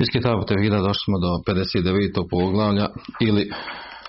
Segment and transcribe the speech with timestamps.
[0.00, 2.28] Iz Kitabu Tevhida došli smo do 59.
[2.30, 2.88] poglavlja
[3.20, 3.50] ili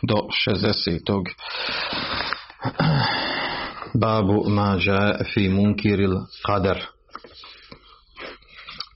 [0.02, 0.16] do
[0.48, 1.24] 60.
[3.94, 6.12] Babu mađa fi munkiril
[6.48, 6.80] qadar.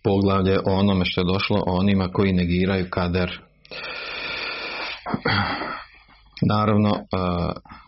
[0.03, 3.39] Poglavlje o onome što je došlo o onima koji negiraju kader.
[6.49, 6.91] Naravno,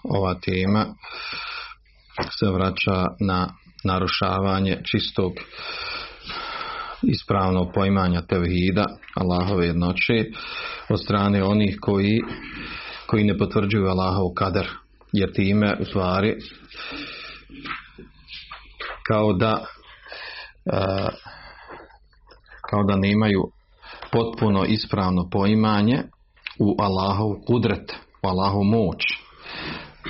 [0.03, 0.85] ova tema
[2.39, 3.47] se vraća na
[3.83, 5.31] narušavanje čistog
[7.01, 10.13] ispravnog poimanja tevhida, Allahove jednoće,
[10.89, 12.21] od strane onih koji,
[13.07, 14.67] koji ne potvrđuju Allahov kader,
[15.13, 16.35] jer time u stvari
[19.07, 19.65] kao da
[22.69, 23.41] kao da nemaju
[24.11, 26.03] potpuno ispravno poimanje
[26.59, 27.91] u Allahov kudret,
[28.23, 29.03] u Allahov moć,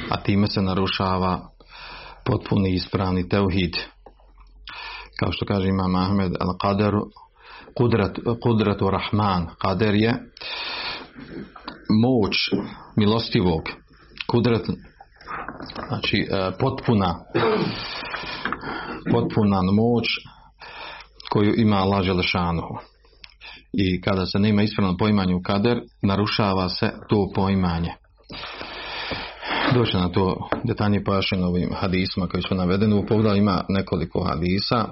[0.09, 1.49] a time se narušava
[2.25, 3.75] potpuni ispravni tevhid
[5.19, 7.01] kao što kaže imam Ahmed al qadaru
[7.77, 9.47] kudrat, kudratu rahman.
[9.61, 10.13] Kader je
[12.03, 12.35] moć
[12.95, 13.61] milostivog.
[14.27, 14.65] Kudrat
[15.87, 16.27] znači
[16.59, 17.15] potpuna
[19.11, 20.05] potpuna moć
[21.31, 22.77] koju ima Allah Želešanuhu
[23.73, 27.91] i kada se nema ispravno poimanje u kader narušava se to poimanje.
[29.73, 32.93] Doći na to detaljnije pojašnjeno ovim hadisma koji su navedeni.
[32.93, 34.85] U pogledu ima nekoliko hadisa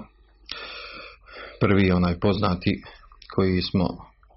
[1.60, 2.82] prvi je onaj poznati
[3.34, 3.86] koji smo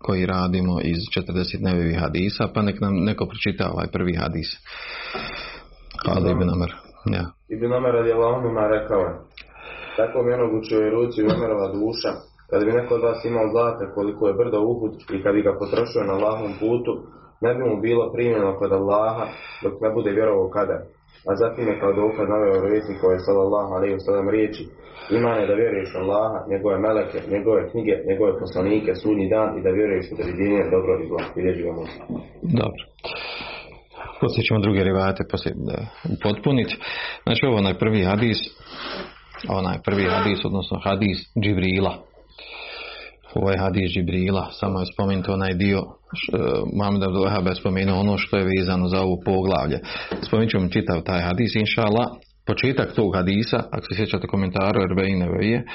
[0.05, 4.49] koji radimo iz 40 nevevih hadisa pa nek nam neko pročita ovaj prvi hadis
[6.03, 6.71] Hvala Ibn Amr
[7.17, 7.25] ja.
[7.55, 9.13] Ibn Amr radi Allahumima rekao je
[9.97, 12.11] tako mi onog u čojoj ruci umerala duša
[12.49, 15.53] kada bi neko od vas imao zlata koliko je brdo uhud i kad bi ga
[15.59, 16.93] potrošio na Allahom putu
[17.41, 19.25] ne bi mu bilo primljeno kod Allaha
[19.63, 20.77] dok ne bude vjerovao kada.
[21.29, 24.63] A zatim je kao dokaz naveo rovjesnik koji je sallallahu alaihi wa sallam riječi
[25.19, 30.05] imane da vjeruješ Allaha, njegove meleke, njegove knjige, njegove poslanike, sudnji dan i da vjeruješ
[30.11, 31.19] u određenje dobro i zlo.
[32.61, 32.83] Dobro.
[34.21, 35.77] Poslije ćemo druge rivate poslije da
[36.15, 36.75] upotpuniti.
[37.23, 38.39] Znači ovo onaj prvi hadis,
[39.49, 42.06] onaj prvi hadis, odnosno hadis Džibrila
[43.41, 45.83] ovaj hadis Džibrila, samo je spomenuto onaj dio,
[46.73, 49.79] Mohamed Abdul Wahab je spomenuo ono što je vezano za ovo poglavlje.
[50.21, 52.07] Spomenut ćemo čitav taj hadis, inša Allah,
[52.47, 55.65] početak tog hadisa, ako se sjećate komentaru Erbeine je,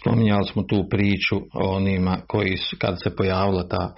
[0.00, 3.94] spominjali smo tu priču o onima koji su, kad se pojavila ta,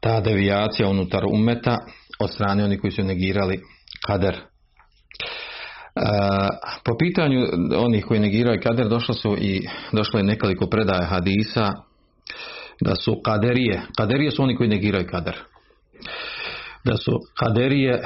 [0.00, 1.78] ta devijacija unutar umeta
[2.20, 3.60] od strane onih koji su negirali
[4.06, 4.36] kader
[6.84, 11.72] po pitanju onih koji negiraju kader došlo su i došlo je nekoliko predaja hadisa
[12.80, 15.36] da su kaderije, kaderije su oni koji negiraju kader.
[16.84, 18.02] Da su kaderije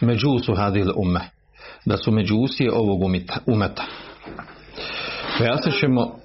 [0.00, 1.20] međusu hadil ume.
[1.86, 3.38] Da su međusije ovog umeta.
[3.46, 3.84] umeta.
[5.38, 6.18] Pojasnit ćemo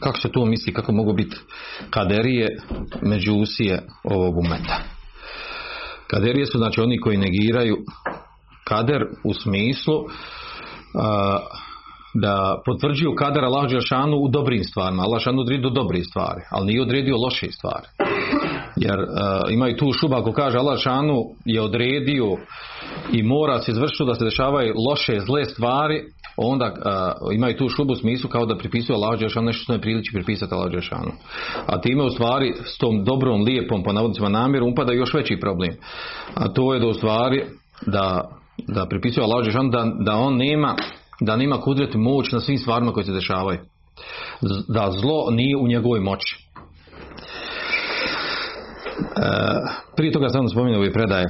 [0.00, 1.36] kako se to misli, kako mogu biti
[1.90, 2.58] kaderije
[3.02, 4.80] međusije ovog umeta.
[6.06, 7.76] Kaderije su znači oni koji negiraju
[8.68, 10.04] kader u smislu
[12.14, 15.02] da potvrđuju kader Allah Đelšanu u dobrim stvarima.
[15.02, 17.86] Allah Đelšanu odredio dobri stvari, ali nije odredio loše stvari.
[18.76, 18.98] Jer
[19.50, 22.36] imaju tu šuba ako kaže Allah Đelšanu je odredio
[23.12, 26.04] i mora se izvršiti da se dešavaju loše, zle stvari,
[26.36, 26.72] onda
[27.34, 30.54] imaju tu šubu u smislu kao da pripisuju Allah Đelšanu nešto što ne priliči pripisati
[30.54, 31.12] Allah Đelšanu.
[31.66, 35.70] A time u stvari s tom dobrom, lijepom, po navodnicima namjerom upada još veći problem.
[36.34, 37.44] A to je da u stvari
[37.86, 38.30] da
[38.68, 40.76] da pripisuje Allah da, da on nema
[41.20, 43.58] da nema kudret moć na svim stvarima koje se dešavaju.
[44.68, 46.36] Da zlo nije u njegovoj moći.
[48.98, 49.30] E,
[49.96, 51.26] prije toga sam spomenuo ove predaje.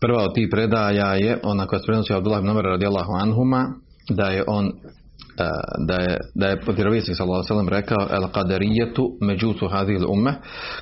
[0.00, 3.68] Prva od tih predaja je ona koja se prenosi Abdullah ibn Umar radijallahu anhuma
[4.10, 4.72] da je on
[5.78, 10.34] da je, da je vjerovjesnik sallallahu rekao el qadarijetu međusu hadil umme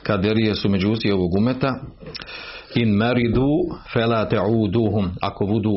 [0.02, 1.75] kaderije su međusi ovog umeta
[2.75, 3.49] in maridu
[3.93, 5.75] fela ta'uduhum ako budu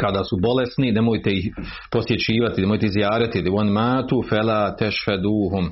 [0.00, 1.54] kada su bolesni, nemojte ih
[1.92, 5.70] posjećivati, nemojte izjarati, on matu fela tešheduhum.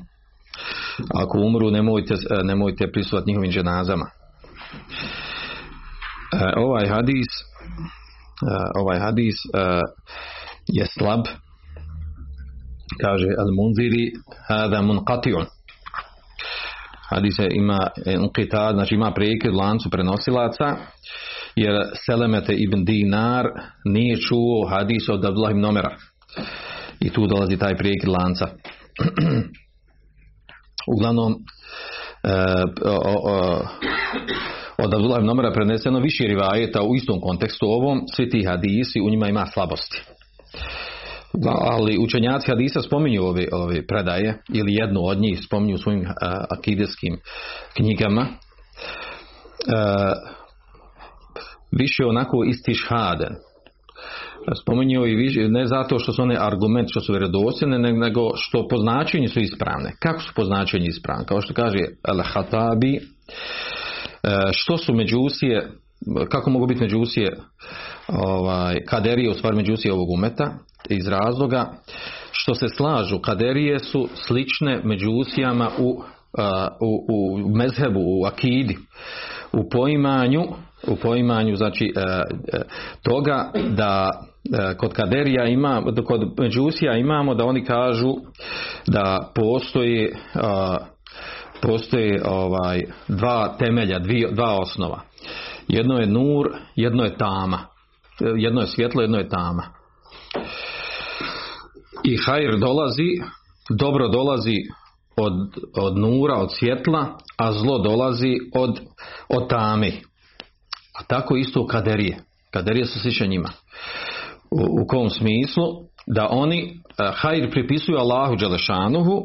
[1.15, 4.05] Ako umru, nemojte, nemojte prisutati njihovim ženazama.
[6.33, 7.27] E, ovaj hadis
[8.41, 9.35] e, ovaj hadis
[10.67, 11.25] je slab
[13.01, 14.11] kaže al munziri
[14.47, 15.45] hada munqati'un
[17.09, 17.87] hadise ima
[18.19, 20.75] unqita znači ima prekid lancu prenosilaca
[21.55, 21.73] jer
[22.05, 23.45] Selemete ibn Dinar
[23.85, 25.95] nije čuo hadis od Abdullah ibn Omera.
[26.99, 28.47] I tu dolazi taj prekid lanca.
[30.95, 31.35] Uglavnom
[34.77, 39.09] od Abdullah ibn Omera preneseno više rivajeta u istom kontekstu ovom, svi ti hadisi u
[39.09, 40.03] njima ima slabosti.
[41.71, 46.05] Ali učenjaci hadisa spominju ove, ove predaje ili jednu od njih spominju u svojim
[46.49, 47.17] akideskim
[47.77, 48.21] knjigama.
[48.21, 48.31] E,
[51.71, 53.35] više onako istišhaden.
[54.61, 58.77] Spominju i više, ne zato što su one argument što su vjerodostojne, nego što po
[58.77, 59.93] značenju su ispravne.
[59.99, 61.25] Kako su po značenju ispravne?
[61.25, 62.99] Kao što kaže Al-Hatabi,
[64.23, 65.71] E, što su međusije,
[66.29, 67.37] kako mogu biti međusije
[68.07, 70.53] ovaj, kaderije, u stvari međusije ovog umeta,
[70.89, 71.71] iz razloga
[72.31, 76.01] što se slažu, kaderije su slične međusijama u,
[76.79, 78.77] u, u mezhebu, u akidi,
[79.53, 80.43] u poimanju,
[80.87, 82.61] u poimanju znači e, e,
[83.03, 84.11] toga da
[84.77, 88.15] kod kaderija ima, kod međusija imamo da oni kažu
[88.87, 90.13] da postoji
[91.61, 95.01] postoji ovaj dva temelja, dvije, dva osnova.
[95.67, 97.59] Jedno je nur, jedno je tama.
[98.37, 99.63] Jedno je svjetlo, jedno je tama.
[102.03, 103.21] I hajr dolazi,
[103.69, 104.55] dobro dolazi
[105.17, 105.33] od,
[105.75, 108.79] od nura, od svjetla, a zlo dolazi od,
[109.29, 109.91] od tame.
[110.99, 112.17] A tako isto kaderije.
[112.51, 113.49] Kaderije su slične njima.
[114.51, 115.63] U, u kom smislu?
[116.07, 116.79] Da oni
[117.13, 119.23] hajr pripisuju Allahu Đelešanuhu,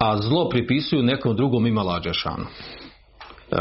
[0.00, 2.46] a zlo pripisuju nekom drugom ima lađešanu.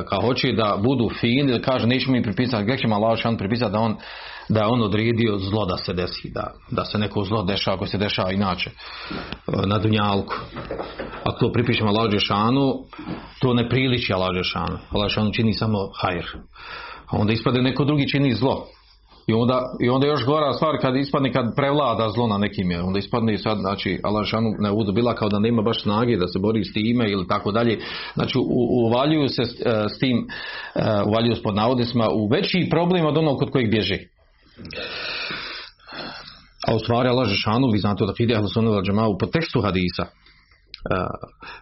[0.09, 3.95] Kao hoće da budu fini, kaže nećemo mi pripisati, gdje ćemo Allah pripisati da on,
[4.49, 7.85] da je on odredio zlo da se desi, da, da se neko zlo dešava ako
[7.85, 8.75] se dešava inače e,
[9.67, 10.33] na dunjalku.
[11.23, 12.11] Ako to pripišemo Allah
[13.39, 15.31] to ne priliči Allah Đešanu.
[15.33, 16.25] čini samo hajr.
[17.07, 18.67] A onda ispade neko drugi čini zlo.
[19.27, 22.81] I onda, I onda još gora stvar kad ispadne kad prevlada zlo na nekim je,
[22.81, 26.17] onda ispadne i sad, znači Allah šanu ne udu bila kao da nema baš snage
[26.17, 27.79] da se bori s time ili tako dalje.
[28.13, 28.37] Znači
[28.87, 33.17] uvaljuju se s, e, s tim, uh, uvaljuju s pod navodnicima u veći problem od
[33.17, 34.12] onog kod kojeg bježi.
[36.67, 40.05] A u stvari Allah Žešanu, vi znate od Akide Ahlu Sunna u po tekstu hadisa,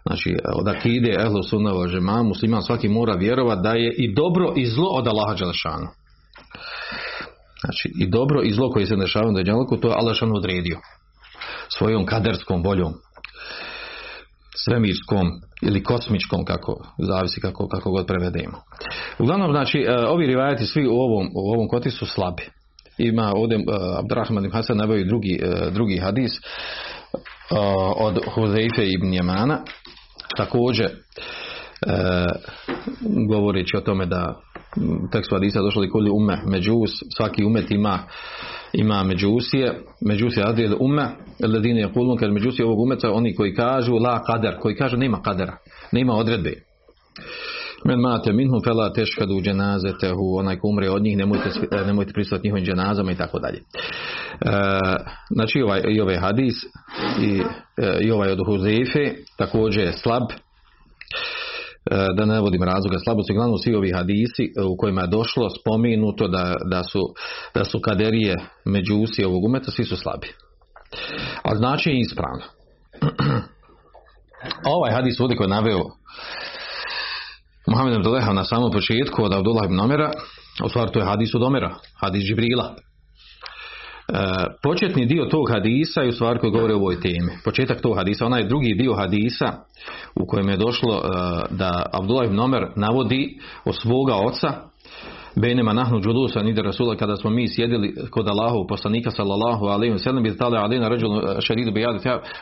[0.05, 1.71] znači od Akide Ahlu Sunna
[2.23, 5.87] musliman svaki mora vjerovati da je i dobro i zlo od Allaha Žešanu.
[7.61, 10.77] Znači i dobro i zlo koje se dešava na Dunjaluku, to je Allah odredio.
[11.77, 12.93] Svojom kaderskom voljom.
[14.55, 15.27] Svemirskom
[15.61, 18.57] ili kosmičkom, kako zavisi kako, kako god prevedemo.
[19.19, 22.43] Uglavnom, znači, e, ovi rivajati svi u ovom, u ovom koti su slabi.
[23.01, 23.63] Ima ovdje uh,
[23.99, 26.31] Abdurrahman ibn Hasan nabavio drugi, e, drugi hadis
[27.97, 29.57] od Huzeife ibn Jemana
[30.37, 30.89] također
[33.27, 34.41] govoreći o tome da
[35.11, 37.99] tekstu Hadisa došlo koli ume međus, svaki umet ima
[38.73, 41.07] ima međusije, međusije adijel ume,
[41.53, 45.21] ledine je kulun, kad međusije ovog umeta, oni koji kažu la kader, koji kažu nema
[45.21, 45.57] kadera,
[45.91, 46.53] nema odredbe.
[47.85, 51.49] Men mate minhum fela teškadu dženazetehu, onaj ko umre od njih, nemojte,
[51.85, 53.57] nemojte pristati njihovim dženazama i tako dalje.
[53.57, 53.63] E,
[55.29, 56.53] znači ovaj, i ovaj hadis
[57.21, 57.41] i,
[57.77, 60.23] e, i ovaj od Huzefe također je slab,
[61.85, 65.49] E, da ne navodim razloga slabosti, uglavnom svi ovi hadisi e, u kojima je došlo
[65.49, 66.99] spomenuto da, da, su,
[67.53, 68.35] da su kaderije
[68.65, 70.27] međusi ovog umeta, svi su slabi.
[71.43, 72.43] A znači je ispravno.
[74.77, 75.83] ovaj hadis ovdje koji je naveo
[77.67, 80.11] Muhammed Abdullaha na samom početku od Abdullah ibn Omera,
[80.65, 82.75] u stvari to je hadis od Omera, hadis Džibrila.
[84.07, 84.13] E,
[84.63, 87.31] početni dio tog hadisa je u stvari koji govori o ovoj temi.
[87.45, 89.53] Početak tog hadisa, onaj drugi dio hadisa
[90.15, 91.07] u kojem je došlo e,
[91.49, 94.70] da Abdullah ibn Omer navodi od svoga oca
[95.35, 99.99] Benema nahnu džulusa nide rasula kada smo mi sjedili kod Allahu poslanika sallallahu alejhi ve
[99.99, 101.85] sellem bi tale alina rajul šeridu bi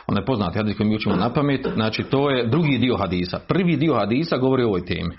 [0.06, 3.40] on je poznat hadis koji mi učimo na pamet znači to je drugi dio hadisa.
[3.48, 5.16] Prvi dio hadisa govori o ovoj temi.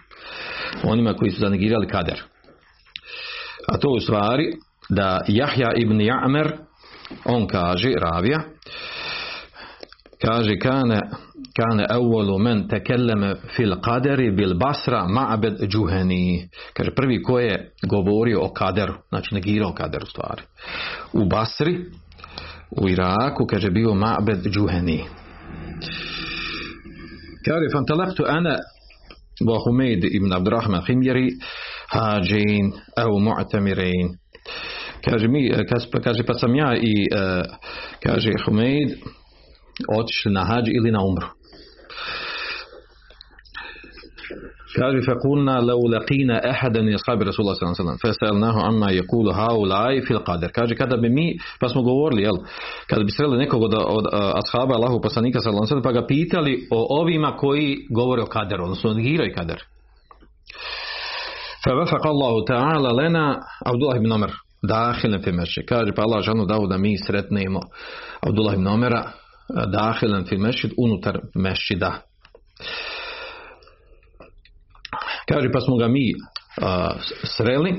[0.83, 2.21] Onima koji su zanegirali kader.
[3.67, 4.53] A to u stvari
[4.89, 6.51] da Jahja ibn Ja'mer
[7.25, 8.39] on kaže, ravija,
[10.21, 10.99] kaže kane
[11.55, 18.41] kane evvelu men tekelleme fil kaderi bil basra ma'bed džuheni kaže prvi ko je govorio
[18.41, 20.41] o kaderu znači negirao kaderu stvari
[21.13, 21.77] u Basri
[22.71, 25.03] u Iraku kaže bio ma'bed džuheni
[27.45, 28.57] kaže fantalaktu ana
[29.47, 31.29] wa Humeid ibn Abdurrahman Himjeri
[31.87, 34.17] hađin au mu'tamirin
[35.09, 35.51] kaže mi
[36.03, 36.93] kaže pa sam ja i
[38.03, 38.89] kaže Humeid
[39.99, 41.27] otišli na hađ ili na umru.
[44.75, 50.01] Kaže fekulna lau laqina ahadan min ashabi Rasulullah sallallahu alejhi ve sellem amma yaqulu haulai
[50.07, 50.49] fil qadr.
[50.57, 52.37] Kaže kada bi mi pa smo govorili jel
[52.87, 54.05] kada bi sreli nekog od, od
[54.41, 58.93] ashaba Allahu poslanika sallallahu alejhi pa ga pitali o ovima koji govore o kaderu, odnosno
[58.93, 59.59] negiraju kader.
[61.63, 64.31] Fa wafaqa Allahu ta'ala lana Abdullah ibn Umar
[64.63, 67.59] dakhilan fi Kaže pa Allah džanu dao da mi sretnemo
[68.21, 69.11] Abdullah ibn Umara
[69.67, 72.01] dahilan fil mešid unutar mešida.
[75.29, 76.13] Kaže pa smo ga mi
[76.61, 76.93] a,
[77.23, 77.73] sreli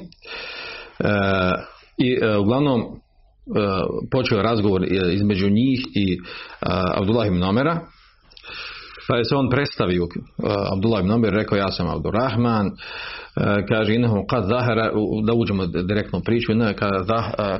[0.98, 1.52] a,
[1.98, 6.18] i a, uglavnom a, počeo razgovor između njih i
[6.96, 7.80] Abdullah ibn Omera
[9.08, 10.06] pa je se on predstavio
[10.72, 12.70] Abdullah ibn Omer rekao ja sam Abdurrahman.
[13.68, 14.90] Kaže inahu kad zahara
[15.26, 16.52] da uđemo direktno u priču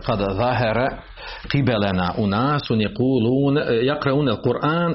[0.04, 1.02] kad zahara
[1.49, 4.94] qibelena u nas un jekulun jakraun el Kur'an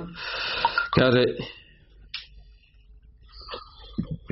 [0.95, 1.23] kaže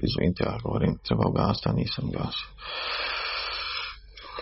[0.03, 2.47] izvinite ja govorim treba ugasiti nisam gasio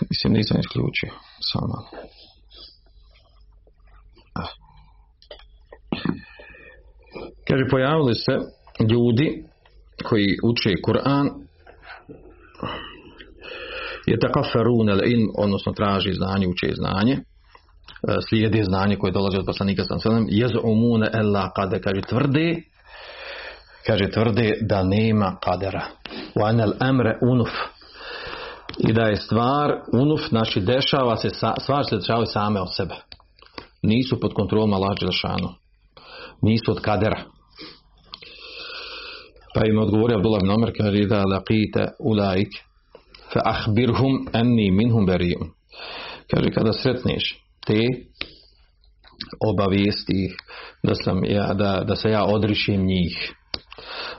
[0.09, 1.11] mislim nisam isključio
[1.51, 1.77] samo
[7.47, 8.31] Kaže, pojavili se
[8.91, 9.43] ljudi
[10.03, 11.29] koji uče Kur'an
[14.05, 17.17] je takaferun el in, odnosno traži znanje, uče znanje,
[18.29, 22.61] slijede znanje koje dolazi od poslanika sam sallam, jezu umune ella kade, kaže, tvrde,
[23.87, 25.85] kaže, tvrde da nema kadera.
[26.35, 27.49] Wa anel emre unuf.
[28.77, 31.29] I da je stvar unuf, znači dešava se,
[31.61, 32.95] stvar se dešavaju same od sebe.
[33.81, 35.62] Nisu pod kontrolom Allah Đelšanu.
[36.43, 37.23] Nisu od kadera.
[39.53, 42.51] Pa im odgovorio Abdullah ibn Omer, kaže da laqite ulaik
[43.33, 45.49] fa ahbirhum anni minhum bari'un.
[46.31, 47.79] Kaže kada sretneš te
[49.39, 50.35] obavijesti
[50.83, 53.33] da sam ja da, da se ja odrišim njih.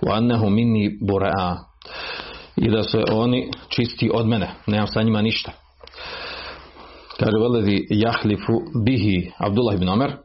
[0.03, 1.57] Wa annahu minni bura'a.
[2.57, 5.53] I da se oni čisti od mene, nemam sa njima ništa.
[7.19, 8.53] Kaže veledi jahlifu
[8.85, 10.17] bihi Abdullah ibn Omer,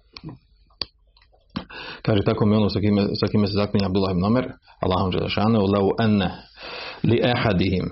[2.03, 4.49] Kaže tako mi ono sa kime, sa kime se zaklinja Abdullah ibn Omer,
[4.81, 6.31] Allahum Đelešanu, lau enne
[7.03, 7.91] li ehadihim,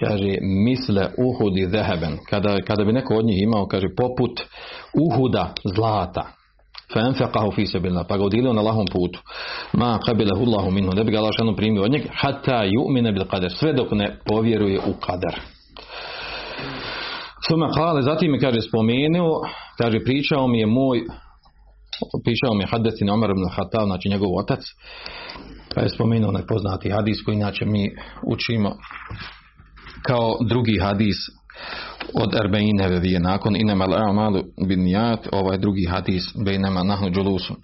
[0.00, 4.40] kaže, misle uhudi zeheben, kada, kada bi neko od njih imao, kaže, poput
[4.94, 6.38] uhuda zlata,
[6.94, 9.20] فانفقه في سبيل الله pa ga udilio na lahom putu
[9.72, 13.24] ma qabilahu Allahu minhu ne bi ga Allah šanu primio od njega hatta yu'mina bil
[13.24, 15.40] qadar sve dok ne povjeruje u kadar
[17.48, 19.42] Suma kale, zatim mi kaže spomenuo,
[19.78, 21.02] kaže pričao mi je moj
[22.25, 24.59] pišao mi je Hadesi Omer ibn Hatab, znači njegov otac,
[25.75, 27.89] pa je spomenuo onaj poznati hadis koji inače mi
[28.27, 28.75] učimo
[30.01, 31.17] kao drugi hadis
[32.13, 37.55] od Erbeine vevije nakon inema malu bin nijat, ovaj drugi hadis bejnema nahnu džulusu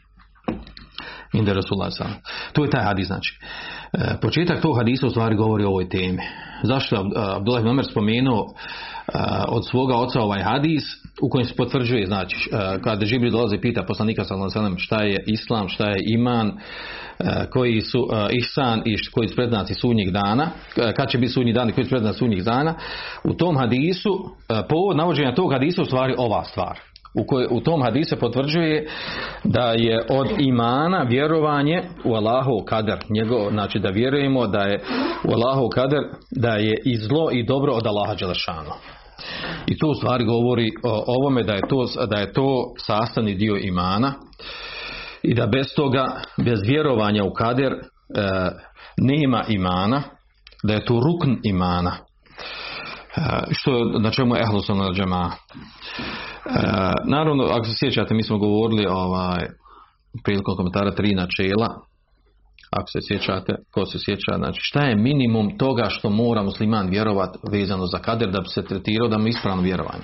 [1.34, 1.92] inde Rasulullah.
[2.54, 3.40] To je taj hadis znači.
[3.94, 6.22] E, početak tog hadisa u stvari govori o ovoj temi.
[6.64, 8.54] Zašto je Abdullah ibn Omer spomenuo
[9.48, 10.84] od svoga oca ovaj hadis
[11.22, 12.50] u kojem se potvrđuje znači
[12.84, 16.52] kada Žibril dolazi pita poslanika alejhi šta je islam, šta je iman,
[17.52, 20.48] koji su ihsan i koji su predznaci sudnjeg dana,
[20.96, 22.76] kad će biti sudnji dan i koji su predznaci sudnjeg dana,
[23.24, 24.10] u tom hadisu
[24.70, 26.80] povod navođenja tog hadisa u stvari ova stvar.
[27.16, 28.88] U, koj, u tom hadisu potvrđuje
[29.44, 32.98] da je od imana vjerovanje u Allahu kader.
[33.10, 34.80] Njegov, znači da vjerujemo da je
[35.24, 36.00] u Allahu kader
[36.32, 38.72] da je i zlo i dobro od Allaha Đelešanu.
[39.68, 43.56] I to u stvari govori o ovome da je to, da je to sastavni dio
[43.56, 44.14] imana
[45.24, 47.80] i da bez toga, bez vjerovanja u kader e,
[48.98, 50.02] nema imana,
[50.64, 51.98] da je to rukn imana.
[53.18, 55.32] E, što na čemu je ehlusona džema.
[55.32, 56.52] E,
[57.06, 59.46] naravno, ako se sjećate, mi smo govorili ovaj,
[60.24, 61.68] prilikom komentara tri načela,
[62.72, 67.38] ako se sjećate, ko se sjeća, znači šta je minimum toga što mora musliman vjerovat
[67.52, 70.04] vezano za kader da bi se tretirao da mu ispravno vjerovanje.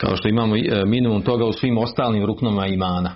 [0.00, 3.14] Kao što imamo e, minimum toga u svim ostalim ruknoma imana.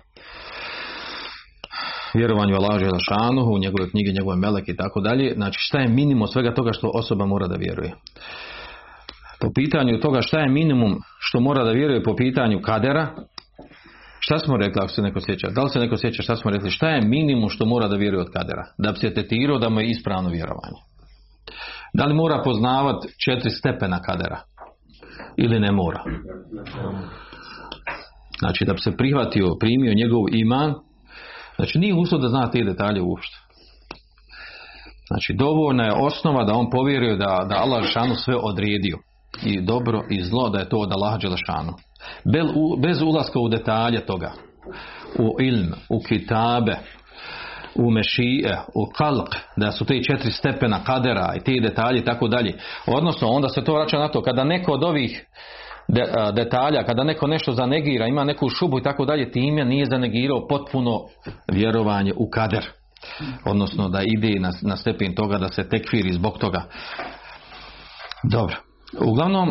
[2.14, 5.34] Vjerovanju Allah Želešanu, u njegove knjige, njegove meleke i tako dalje.
[5.34, 7.94] Znači šta je minimum svega toga što osoba mora da vjeruje.
[9.40, 13.08] Po pitanju toga šta je minimum što mora da vjeruje po pitanju kadera,
[14.26, 15.48] Šta smo rekli ako se neko sjeća?
[15.50, 16.70] Da li se neko sjeća šta smo rekli?
[16.70, 18.64] Šta je minimum što mora da vjeruje od kadera?
[18.78, 20.80] Da bi se tetirao da mu je ispravno vjerovanje.
[21.94, 24.40] Da li mora poznavati četiri stepena kadera?
[25.36, 26.04] Ili ne mora?
[28.38, 30.74] Znači da bi se prihvatio, primio njegov iman,
[31.56, 33.36] znači nije uslov da zna te detalje uopšte.
[35.06, 38.98] Znači dovoljna je osnova da on povjeruje da, da Allah Žešanu sve odredio.
[39.44, 41.72] I dobro i zlo da je to od Allaha Đelešanu.
[42.82, 44.32] Bez ulaska u detalje toga.
[45.18, 46.76] U ilm, u kitabe,
[47.74, 52.28] u mešije, u kalk, da su te četiri stepena kadera i ti detalji i tako
[52.28, 52.58] dalje.
[52.86, 55.26] Odnosno, onda se to vraća na to, kada neko od ovih
[56.34, 61.00] detalja, kada neko nešto zanegira, ima neku šubu i tako dalje, time nije zanegirao potpuno
[61.52, 62.66] vjerovanje u kader.
[63.44, 66.62] Odnosno da ide na, na stepen toga da se tekfiri zbog toga.
[68.22, 68.65] Dobro.
[69.00, 69.48] Uglavnom,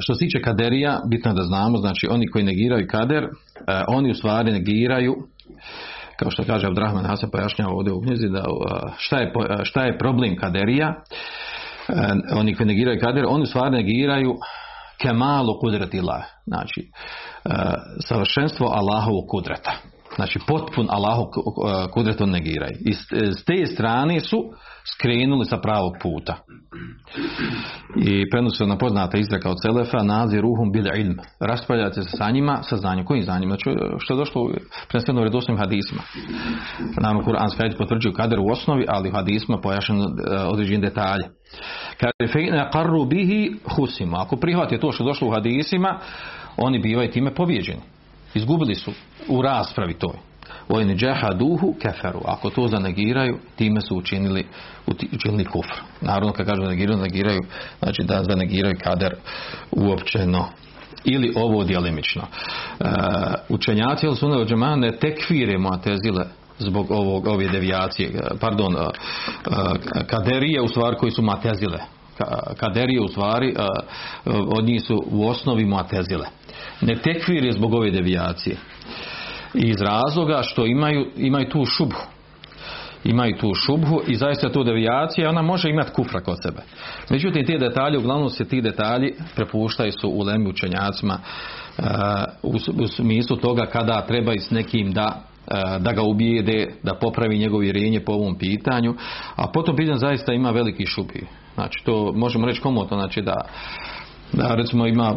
[0.00, 3.28] što se tiče kaderija, bitno da znamo, znači oni koji negiraju kader,
[3.88, 5.14] oni u stvari negiraju
[6.18, 8.44] kao što kaže Abdrahman Hasan pojašnjava ovdje u knjizi da
[8.96, 10.94] šta je, šta je problem kaderija
[12.36, 14.34] oni koji negiraju kader oni u stvari negiraju
[15.02, 16.90] kemalu kudretila znači
[18.08, 19.72] savršenstvo Allahovog kudreta
[20.16, 21.30] Znači potpun Allahu
[21.92, 22.76] kudretom negiraju.
[22.86, 22.92] I
[23.32, 24.36] s te strane su
[24.92, 26.36] skrenuli sa pravog puta.
[27.96, 31.16] I prenosi na poznata izreka od Selefa, nazi ruhum bil ilm.
[31.40, 33.04] Raspravljate se sa njima, sa znanjem.
[33.04, 33.50] Kojim znanjem?
[33.50, 33.64] Znači,
[33.98, 34.50] što je došlo
[34.88, 36.02] prvenstveno u redosnim hadisma.
[37.00, 41.24] Nama Kur'anski ajde potvrđuju kader u osnovi, ali u hadisma pojašeno e, određene detalje.
[42.00, 44.22] Kaže, fejne qarru bihi husima.
[44.22, 45.98] Ako prihvati to što je došlo u hadisima,
[46.56, 47.80] oni bivaju time pobjeđeni.
[48.34, 48.92] Izgubili su
[49.28, 50.14] u raspravi toj.
[50.68, 50.96] Vojni
[51.38, 52.20] duhu keferu.
[52.24, 54.46] Ako to zanegiraju, time su učinili,
[55.14, 55.74] učinili kufr.
[56.00, 57.40] Naravno, kad kažu zanegiraju, zanegiraju,
[57.78, 59.14] znači da zanegiraju kader
[59.70, 60.46] uopćeno
[61.04, 62.22] ili ovo djelimično.
[62.80, 62.84] E,
[63.48, 65.58] učenjaci ili sunne džema ne tekfire
[66.58, 71.78] zbog ovog, ove devijacije, e, pardon, e, e, kaderije u stvari koji su matezile.
[72.56, 73.54] Kaderije u stvari
[74.26, 76.26] od njih su u osnovi muatezile.
[76.80, 78.56] Ne tekfir je zbog ove devijacije.
[79.54, 82.06] Iz razloga što imaju, imaju tu šubhu.
[83.04, 86.62] Imaju tu šubhu i zaista tu devijacija ona može imati kufra kod sebe.
[87.10, 91.18] Međutim, te detalje, uglavnom se ti detalji prepuštaju su u lemi učenjacima
[91.78, 91.84] uh,
[92.42, 97.60] u, smislu toga kada treba s nekim da uh, da ga ubijede, da popravi njegovo
[97.60, 98.94] vjerenje po ovom pitanju,
[99.36, 101.26] a potom pitanje zaista ima veliki šubi.
[101.54, 103.34] Znači to možemo reći komotno, znači da
[104.32, 105.14] da recimo ima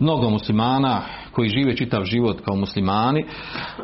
[0.00, 3.24] mnogo muslimana koji žive čitav život kao muslimani,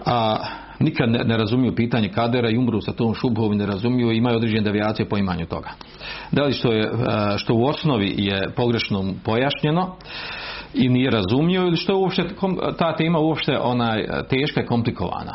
[0.06, 0.36] a
[0.78, 4.36] nikad ne, razumiju pitanje kadera i umru sa tom šubom i ne razumiju i imaju
[4.36, 5.70] određene devijacije po imanju toga.
[6.32, 6.88] Da li što, je, e,
[7.36, 9.96] što u osnovi je pogrešno pojašnjeno
[10.74, 12.24] i nije razumio ili što uopšte
[12.78, 15.34] ta tema uopšte onaj teška i komplikovana.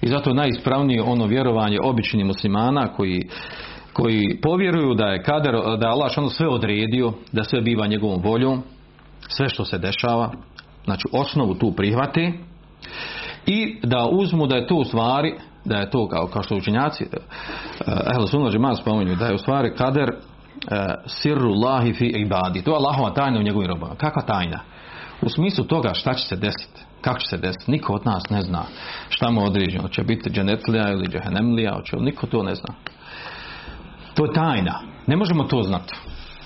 [0.00, 3.28] I zato najispravnije ono vjerovanje običnih muslimana koji
[4.00, 8.22] koji povjeruju da je kader, da je Allah ono sve odredio, da sve biva njegovom
[8.22, 8.62] voljom,
[9.28, 10.30] sve što se dešava,
[10.84, 12.32] znači osnovu tu prihvati
[13.46, 15.34] i da uzmu da je to u stvari,
[15.64, 17.16] da je to kao, kao što učenjaci, eh,
[18.14, 22.70] ehle sunna džemal spominju, da je u stvari kader eh, sirru lahi fi ibadi, to
[22.70, 23.94] je Allahova tajna u njegovim robama.
[23.94, 24.60] Kakva tajna?
[25.22, 28.42] U smislu toga šta će se desiti, kako će se desiti, niko od nas ne
[28.42, 28.62] zna
[29.08, 32.74] šta mu određeno, će biti dženetlija ili džehenemlija, niko to ne zna.
[34.18, 34.80] To je tajna.
[35.06, 35.94] Ne možemo to znati.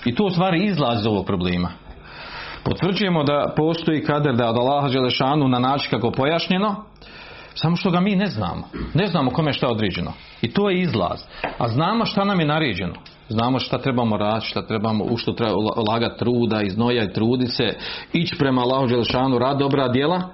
[0.05, 1.69] I to u stvari izlaz iz ovog problema.
[2.63, 6.75] Potvrđujemo da postoji kader da od Allaha Đelešanu na način kako pojašnjeno,
[7.55, 8.63] samo što ga mi ne znamo.
[8.93, 10.13] Ne znamo kome je šta određeno.
[10.41, 11.23] I to je izlaz.
[11.57, 12.93] A znamo šta nam je naređeno.
[13.29, 15.55] Znamo šta trebamo raditi, šta trebamo, u što treba
[15.91, 17.77] lagati truda, iznoja i trudi se,
[18.13, 20.29] ići prema Allahu Đelešanu, rad dobra djela,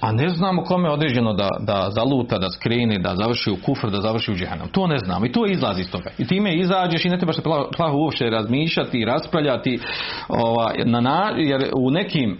[0.00, 3.90] a ne znamo kome je određeno da, da zaluta, da skreni, da završi u kufr,
[3.90, 4.68] da završi u džehennem.
[4.68, 6.10] To ne znamo i to izlazi iz toga.
[6.18, 7.42] I time izađeš i ne trebaš se
[7.76, 9.80] plaho uopće razmišljati, raspravljati,
[10.28, 12.38] ova, na, jer u nekim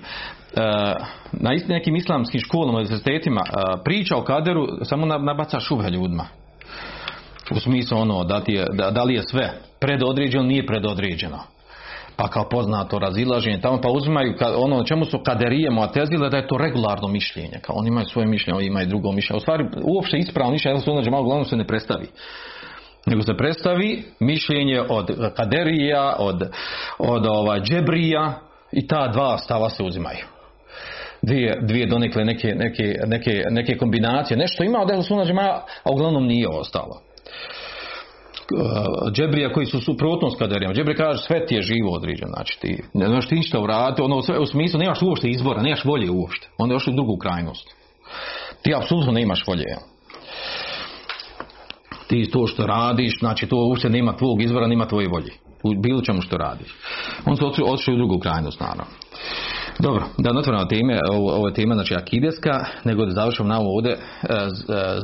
[0.56, 0.60] e,
[1.32, 3.52] na nekim islamskim školama, univerzitetima e,
[3.84, 6.26] priča o kaderu samo nabaca šubhe ljudima.
[7.50, 11.38] U smislu ono, da, je, da, da li je sve predodređeno, nije predodređeno
[12.18, 16.46] pa kao poznato razilaženje tamo pa uzimaju ono na čemu su kaderije muatezile da je
[16.46, 17.58] to regularno mišljenje.
[17.62, 19.36] Kao oni imaju svoje mišljenje oni imaju drugo mišljenje.
[19.36, 22.06] U stvari uopšte ispravno mišljenje jedno se malo uglavnom se ne predstavi
[23.06, 26.50] nego se predstavi mišljenje od kaderija od,
[26.98, 28.40] od ova, džebrija
[28.72, 30.24] i ta dva stava se uzimaju.
[31.22, 34.36] Dvije, dvije donekle neke, neke, neke, neke kombinacije.
[34.36, 35.24] Nešto ima od Sunna
[35.84, 37.00] a uglavnom nije ostalo
[39.12, 40.74] džebrija koji su suprotnost s kaderijama.
[40.74, 44.22] Džebri kaže sve ti je živo određeno, znači ti ne možeš ti ništa uraditi, ono
[44.22, 46.48] sve u smislu nemaš uopšte izbora, nemaš volje uopšte.
[46.58, 47.68] Onda još u drugu krajnost.
[48.62, 49.64] Ti apsolutno nemaš volje.
[52.06, 55.32] Ti to što radiš, znači to uopšte nema tvog izbora, nema tvoje volje.
[55.62, 56.76] U bilo čemu što radiš.
[57.26, 58.84] On otišli, otišli u drugu krajnost, naravno.
[59.78, 63.76] Dobro, da ne otvorimo teme, ovo, je tema znači akideska, nego da završimo na ovo
[63.76, 64.48] ovdje e, e,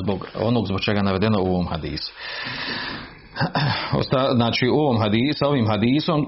[0.05, 2.13] zbog onog zbog čega je navedeno u ovom hadisu.
[3.99, 6.27] Osta, znači u ovom hadisu, ovim hadisom e,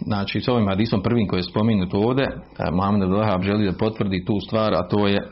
[0.00, 2.30] znači s ovim hadisom prvim koji je spomenut ovdje e,
[2.72, 5.28] Muhammed Abdul Wahhab želi da potvrdi tu stvar a to je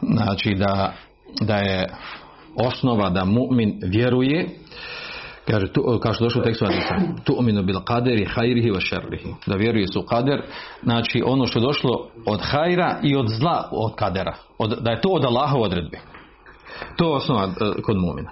[0.00, 0.92] znači da,
[1.40, 1.88] da je
[2.56, 4.48] osnova da mu'min vjeruje
[5.50, 9.34] Kaže, tu, kao što došlo u tekstu hadisa, tu'minu bil qaderi hajrihi wa šerrihi.
[9.46, 10.42] Da vjeruje su kader,
[10.82, 14.34] znači ono što je došlo od hajra i od zla od kadera.
[14.58, 15.98] Od, da je to od Allahove odredbe.
[16.96, 18.30] To je osnova e, kod mumina.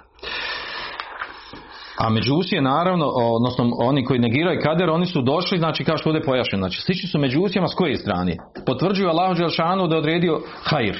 [1.97, 6.23] A međusije naravno, odnosno oni koji negiraju kader, oni su došli, znači kao što ovdje
[6.23, 8.37] pojašnjeno, znači slični su međusijama s koje strane?
[8.65, 10.97] Potvrđuju Allahu Đelšanu da je odredio hajr.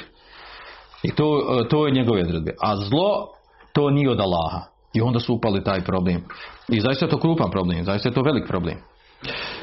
[1.04, 2.52] I to, e, to je njegove odredbe.
[2.62, 3.28] A zlo,
[3.74, 4.62] to nije od Allaha.
[4.94, 6.24] I onda su upali taj problem.
[6.70, 8.78] I zaista je to krupan problem, zaista je to velik problem.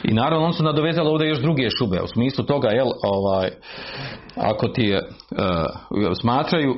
[0.02, 3.50] I naravno on su nadovezali ovdje još druge šube, u smislu toga, jel, ovaj,
[4.36, 5.04] ako ti je, e,
[6.20, 6.74] smatraju,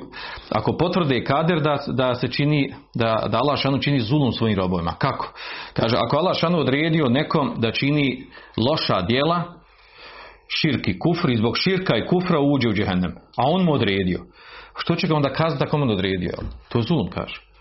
[0.51, 4.93] ako potvrde kader da, da se čini, da, da Allah šanu čini zulum svojim robovima.
[4.99, 5.33] Kako?
[5.73, 9.43] Kaže, ako Allah šanu odredio nekom da čini loša djela,
[10.49, 13.13] širk i kufr i zbog širka i kufra uđe u džehennem.
[13.37, 14.21] A on mu odredio.
[14.77, 16.33] Što će ga onda kazati ako on odredio?
[16.69, 17.52] To je zulum, kaže.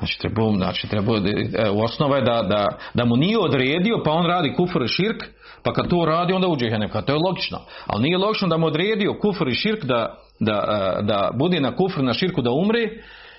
[0.00, 4.10] Znači, treba, znači, treba, e, u osnova je da, da, da mu nije odredio, pa
[4.10, 5.24] on radi kufr i širk,
[5.62, 6.90] pa kad to radi, onda uđe džehennem.
[6.90, 7.58] Kad to je logično.
[7.86, 11.76] Ali nije logično da mu odredio kufr i širk da, da, e, da bude na
[11.76, 12.88] kufr, na širku da umre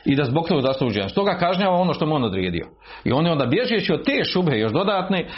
[0.05, 1.09] i da zbog toga se uđe.
[1.09, 2.67] Stoga kažnjava ono što mu on odredio.
[3.03, 5.29] I oni onda bježeći od te šube još dodatne,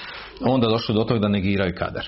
[0.42, 2.08] onda došli do toga da negiraju kadar.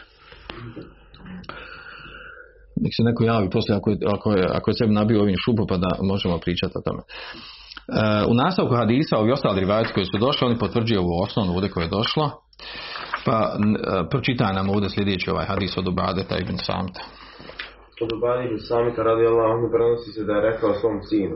[2.82, 5.66] Nek se neko javi poslije ako je, ako je, ako je sebi nabio ovim šupu
[5.68, 7.02] pa da možemo pričati o tome.
[7.90, 11.70] E, u nastavku hadisa ovi ostali rivajati koji su došli, oni potvrđuju ovu osnovnu ovdje
[11.72, 12.26] koje je došlo.
[13.26, 17.02] Pa n- e, pročitaj nam ovdje sljedeći ovaj hadis od Ubadeta ibn Samta.
[18.04, 21.36] Od Ubadi ibn Samita radi Allah, prenosi se da je rekao svom sinu.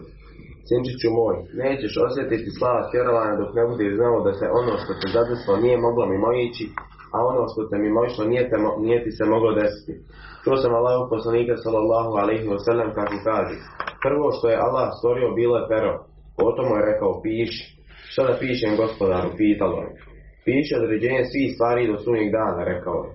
[0.67, 5.07] Sinčiću moj, nećeš osjetiti slava Keralana dok ne budeš znao da se ono što te
[5.15, 6.65] zadeslo nije moglo mimoići,
[7.15, 9.93] a ono što te mimoišlo nije, te, nije ti se moglo desiti.
[10.43, 13.55] Čuo sam Allahu poslanika sallallahu alaihi wa sallam kako kaže.
[14.05, 15.93] Prvo što je Allah stvorio bilo je pero.
[16.41, 17.63] Potom je rekao piši.
[18.11, 19.89] Šta da pišem gospodaru, pitalo je.
[20.45, 23.09] Piši određenje svih stvari do sunnjeg dana, rekao je.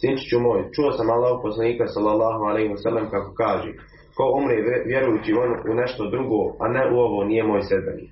[0.00, 3.70] Sinčiću moj, čuo sam Allahu poslanika sallallahu alaihi wa sallam kako kaže.
[4.16, 8.10] Ko umre vje- vjerujući u, u nešto drugo, a ne u ovo nije moj sedbenik.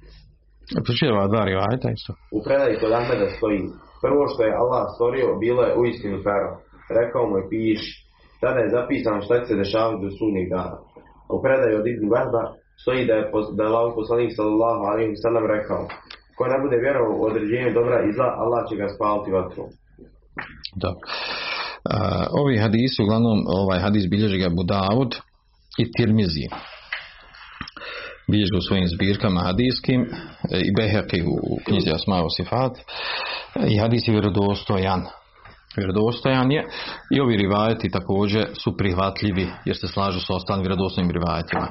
[1.14, 2.12] Ova dva rivajeta isto.
[2.36, 3.60] U predaji kod Ahmeda stoji,
[4.04, 6.50] prvo što je Allah stvorio bilo je uistinu pero.
[7.00, 7.92] Rekao mu je piši.
[8.42, 10.76] Tada je zapisano šta će se dešavati do sudnjeg dana.
[11.34, 12.42] U predaji od Ibn Wahba
[12.82, 13.24] stoji da je,
[13.56, 15.82] da je Allah poslanik sallallahu alaihi sallam rekao,
[16.36, 19.68] ko ne bude vjerovao u određenje dobra i zla, Allah će ga spaliti vatrom.
[20.84, 21.06] Dobro.
[21.06, 25.12] Uh, ovi hadisi, uglavnom ovaj hadis bilježi ga Budavud
[25.82, 26.46] i Tirmizi.
[28.30, 30.06] Bilježi u svojim zbirkama hadijskim e,
[30.60, 32.78] i Beheki u knjizi Asmao Sifat.
[32.78, 32.82] E,
[33.68, 35.02] I hadis je vjerodostojan.
[35.76, 36.64] Vjerodostojan je
[37.14, 41.68] i ovi rivajeti također su prihvatljivi jer se slažu sa ostalim vjerodostojnim rivajetima.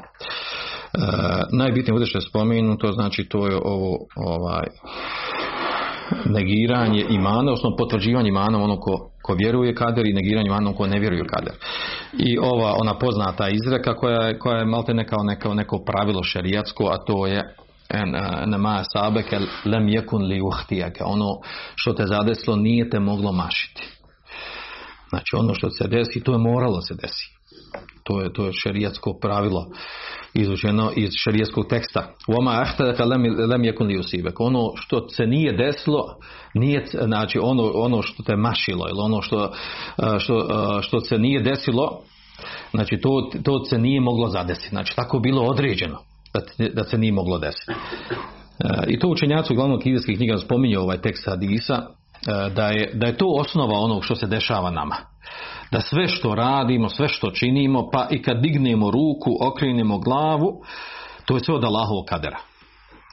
[0.96, 4.66] E, najbitnije ovdje što je spomenuto, znači to je ovo ovaj,
[6.26, 11.00] negiranje imana, odnosno potvrđivanje imana ono ko, ko vjeruje kader i negiranje imana ko ne
[11.00, 11.54] vjeruje kader.
[12.18, 16.98] I ova ona poznata izreka koja koja je malte kao neko, neko pravilo šerijatsko, a
[17.06, 17.40] to je
[17.90, 18.04] eh,
[18.46, 21.04] nema sabeke lem jekun li uhtijake.
[21.04, 21.40] Ono
[21.76, 23.82] što te zadeslo nije te moglo mašiti.
[25.10, 27.35] Znači ono što se desi, to je moralo se desiti.
[28.04, 29.68] To je, to je šerijatsko pravilo
[30.34, 32.08] izvučeno iz šerijatskog teksta.
[32.50, 34.40] Ahtaka lem, usibek.
[34.40, 36.16] Ono što se nije desilo,
[36.54, 39.52] nije, znači ono, ono što te mašilo ili ono što,
[40.20, 40.48] što,
[40.82, 42.02] što se nije desilo,
[42.72, 44.70] znači to, to se nije moglo zadesiti.
[44.70, 46.00] Znači tako bilo određeno
[46.34, 47.72] da, da se nije moglo desiti.
[48.88, 51.82] I to učenjaci uglavnom kivijskih knjiga spominju ovaj tekst hadisa
[52.56, 54.96] da je, da je to osnova onog što se dešava nama.
[55.72, 60.62] Da sve što radimo, sve što činimo, pa i kad dignemo ruku, okrenemo glavu,
[61.26, 62.40] to je sve od Allahovog kadera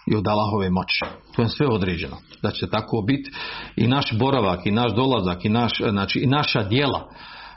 [0.07, 1.01] i od Allahove moći.
[1.37, 2.17] To je sve određeno.
[2.43, 3.31] Da će tako biti
[3.77, 7.09] i naš boravak, i naš dolazak, i, naš, znači, i naša djela.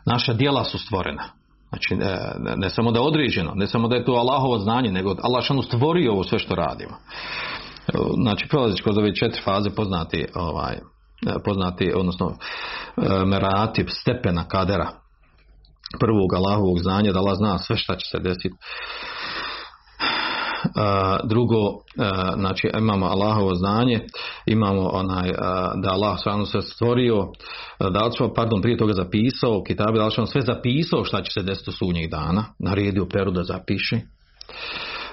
[0.06, 1.24] Naša djela su stvorena.
[1.70, 2.18] Znači, ne,
[2.58, 5.62] ne- samo da je određeno, ne samo da je to Allahovo znanje, nego Allah šanu
[5.62, 6.96] stvorio ovo sve što radimo.
[8.24, 10.76] znači prolazić kroz ove četiri faze poznati ovaj
[11.46, 12.38] poznati odnosno
[13.26, 14.92] merati stepena kadera.
[16.00, 18.56] Prvog Allahovog znanja da Allah zna sve šta će se desiti.
[21.24, 21.58] Drugo
[22.38, 24.00] znači imamo Allahovo znanje
[24.46, 25.32] imamo onaj
[25.84, 27.28] da Allah stvarno sve stvorio
[27.80, 31.70] da li pardon prije toga zapisao kitabi da li sve zapisao šta će se desiti
[31.70, 32.46] u sudnjih dana.
[32.60, 34.00] Naredio peru da zapiše.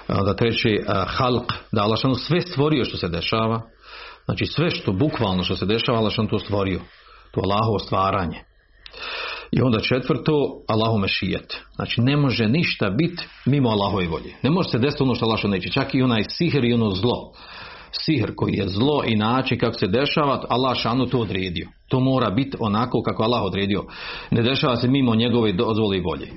[0.07, 3.61] Onda treći halk da Allah sve stvorio što se dešava
[4.25, 6.79] znači sve što bukvalno što se dešava Allah to stvorio
[7.31, 8.43] to Allahovo stvaranje
[9.55, 10.33] i onda četvrto,
[10.67, 11.57] Allahu mešijet.
[11.75, 14.35] Znači ne može ništa biti mimo Allahove volje.
[14.43, 15.69] Ne može se desiti ono što Allah neće.
[15.69, 17.31] Čak i onaj sihr i ono zlo.
[17.91, 21.67] Sihr koji je zlo i način kako se dešava, Allah šanu to odredio.
[21.87, 23.83] To mora biti onako kako Allah odredio.
[24.31, 26.27] Ne dešava se mimo njegove dozvole i volje.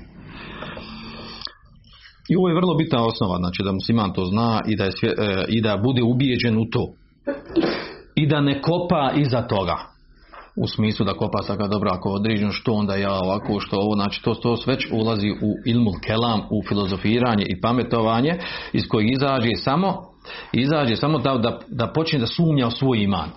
[2.29, 5.45] I ovo je vrlo bitna osnova, znači da musliman to zna i da, je, e,
[5.47, 6.93] i da bude ubijeđen u to.
[8.15, 9.77] I da ne kopa iza toga.
[10.55, 14.23] U smislu da kopa saka dobro ako određeno što onda ja ovako što ovo znači
[14.23, 18.39] to, to već ulazi u ilmul kelam u filozofiranje i pametovanje
[18.73, 20.17] iz kojeg izađe samo
[20.53, 23.29] izađe samo da, da, da počne da sumnja u svoj iman.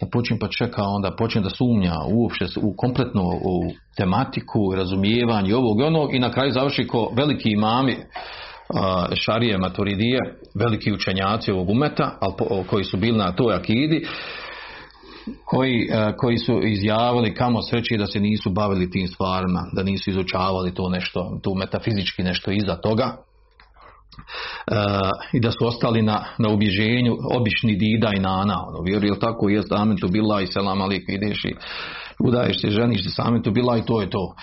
[0.00, 3.62] Da počne pa čeka onda počne da sumnja uopće u kompletnu u
[3.96, 7.96] tematiku razumijevanje ovog i onog i na kraju završi ko veliki imami
[9.14, 10.18] šarije maturidije
[10.54, 12.18] veliki učenjaci ovog umeta
[12.70, 14.06] koji su bili na toj akidi
[15.44, 20.10] koji, e, koji su izjavili kamo sreći da se nisu bavili tim stvarima, da nisu
[20.10, 24.74] izučavali to nešto, tu metafizički nešto iza toga e,
[25.32, 29.72] i da su ostali na, na ubježenju obični dida i nana, ono, vjeruju tako jest
[29.72, 31.54] amen tu bila i selam alik ideš i
[32.24, 34.34] udaješ se, ženiš se sami tu bila i to je to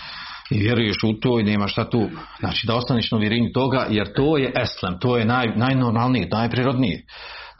[0.50, 2.08] i vjeruješ u to i nema šta tu
[2.40, 7.04] znači da ostaneš na vjerenju toga jer to je eslem, to je naj, najnormalnije, najprirodnije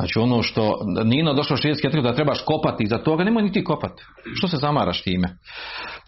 [0.01, 4.03] Znači ono što Nino došao širijski etik da trebaš kopati za toga, nemoj niti kopati.
[4.35, 5.29] Što se zamaraš time?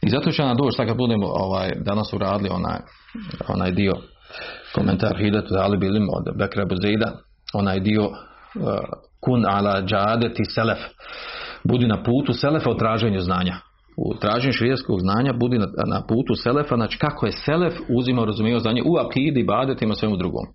[0.03, 2.79] I zato će nam doći, kad budemo ovaj, danas uradili onaj,
[3.49, 3.93] onaj dio
[4.75, 7.13] komentar Hidetu Ali Bilim od Bekra Buzida,
[7.55, 8.13] onaj dio uh,
[9.21, 10.79] kun ala džadeti selef.
[11.65, 13.57] Budi na putu selefa u traženju znanja
[13.97, 18.59] u traženju širijetskog znanja budi na, na, putu selefa, znači kako je selef uzimao razumijeo
[18.59, 20.47] znanje u akidi, badetima, svemu drugom.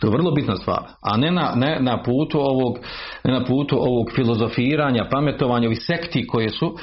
[0.00, 0.82] To je vrlo bitna stvar.
[1.02, 2.78] A ne na, ne na putu ovog
[3.24, 6.74] ne na putu ovog filozofiranja, pametovanja, ovih sekti koje su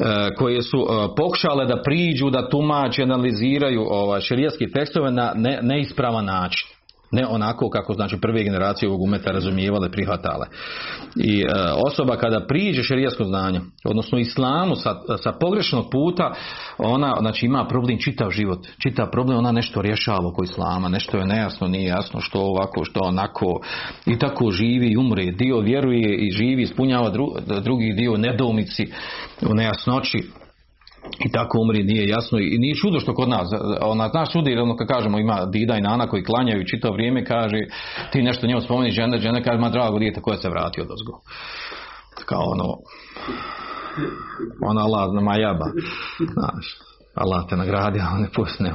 [0.00, 5.58] e, koje su e, pokušale da priđu, da tumače, analiziraju ovaj, širijetski tekstove na ne,
[5.62, 6.75] neispravan način
[7.10, 10.46] ne onako kako znači prve generacije ovog umeta razumijevale, prihvatale.
[11.16, 11.44] I e,
[11.86, 16.34] osoba kada priđe šerijasko znanje, odnosno islamu sa, sa pogrešnog puta,
[16.78, 21.26] ona znači ima problem čitav život, čitav problem, ona nešto rješava oko islama, nešto je
[21.26, 23.60] nejasno, nije jasno što ovako, što onako
[24.06, 25.24] i tako živi i umre.
[25.24, 27.10] Dio vjeruje i živi, ispunjava
[27.62, 28.86] drugi dio nedoumici
[29.42, 30.18] u nejasnoći
[31.24, 33.48] i tako umri nije jasno i nije čudo što kod nas
[33.80, 37.24] ona nas čudi jer ono kad kažemo ima dida i nana koji klanjaju čito vrijeme
[37.24, 37.58] kaže
[38.12, 41.20] ti nešto njemu spomeni žene žene kaže ma drago dijete koje se vratio od ozgo
[42.26, 42.64] kao ono
[44.70, 45.66] ona Allah na majaba
[46.34, 46.78] znaš
[47.16, 48.72] Allah te nagradi, ali ne pusne.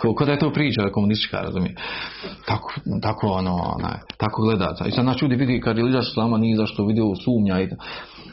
[0.00, 1.74] Koliko da je to priča komunistička, razumije.
[2.46, 2.72] Tako,
[3.02, 4.74] tako ono, onaj, tako gleda.
[4.86, 7.68] I sad naš ljudi vidi kad je liđaš slama nije zašto vidio sumnja i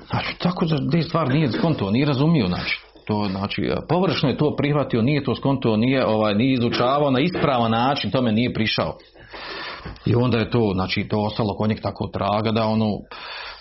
[0.09, 4.55] Znači, tako da te stvar nije skonto, nije razumio, znači to znači površno je to
[4.55, 8.97] prihvatio, nije to skonto, nije ovaj nije izučavao na ispravan način, tome nije prišao.
[10.05, 12.85] I onda je to, znači to ostalo kod njeg tako traga da ono